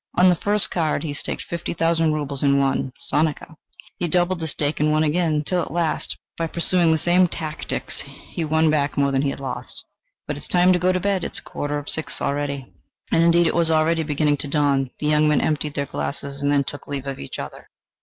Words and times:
On 0.15 0.29
the 0.29 0.35
first 0.35 0.71
card 0.71 1.03
he 1.03 1.13
staked 1.13 1.43
fifty 1.43 1.75
thousand 1.75 2.13
rubles 2.13 2.41
and 2.41 2.57
won 2.59 2.91
sonika; 3.13 3.53
he 3.99 4.07
doubled 4.07 4.39
the 4.39 4.47
stake 4.47 4.79
and 4.79 4.91
won 4.91 5.03
again, 5.03 5.43
till 5.43 5.61
at 5.61 5.69
last, 5.69 6.17
by 6.39 6.47
pursuing 6.47 6.91
the 6.91 6.97
same 6.97 7.27
tactics, 7.27 7.99
he 7.99 8.43
won 8.43 8.71
back 8.71 8.97
more 8.97 9.11
than 9.11 9.21
he 9.21 9.29
had 9.29 9.39
lost... 9.39 9.85
"But 10.25 10.37
it 10.37 10.41
is 10.41 10.47
time 10.47 10.73
to 10.73 10.79
go 10.79 10.91
to 10.91 10.99
bed: 10.99 11.23
it 11.23 11.33
is 11.33 11.37
a 11.37 11.43
quarter 11.43 11.83
to 11.83 11.91
six 11.91 12.19
already." 12.19 12.73
And 13.11 13.23
indeed 13.23 13.45
it 13.45 13.53
was 13.53 13.69
already 13.69 14.01
beginning 14.01 14.37
to 14.37 14.47
dawn: 14.47 14.89
the 14.99 15.05
young 15.05 15.27
men 15.27 15.39
emptied 15.39 15.75
their 15.75 15.85
glasses 15.85 16.41
and 16.41 16.51
then 16.51 16.63
took 16.63 16.87
leave 16.87 17.05
of 17.05 17.19
each 17.19 17.37
other. 17.37 17.69